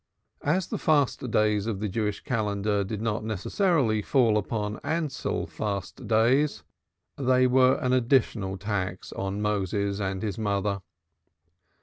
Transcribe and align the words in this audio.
As 0.43 0.65
the 0.65 0.79
fast 0.79 1.29
days 1.29 1.67
of 1.67 1.79
the 1.79 1.87
Jewish 1.87 2.21
calendar 2.21 2.83
did 2.83 3.03
not 3.03 3.23
necessarily 3.23 4.01
fall 4.01 4.35
upon 4.35 4.73
the 4.73 4.87
Ansell 4.87 5.45
fast 5.45 6.07
days, 6.07 6.63
they 7.17 7.45
were 7.45 7.75
an 7.75 7.93
additional 7.93 8.57
tax 8.57 9.13
on 9.13 9.43
Moses 9.43 9.99
and 9.99 10.23
his 10.23 10.39
mother. 10.39 10.81